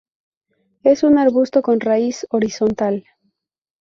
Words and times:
Es 0.81 1.03
un 1.03 1.19
arbusto 1.19 1.61
con 1.61 1.79
raíz 1.79 2.25
horizontal. 2.31 3.05